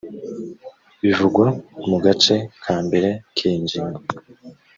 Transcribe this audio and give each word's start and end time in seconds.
bivugwa 1.01 1.45
mu 1.87 1.97
gace 2.05 2.35
ka 2.63 2.75
mbere 2.85 3.09
k’iyi 3.35 3.57
ngingo 3.63 4.01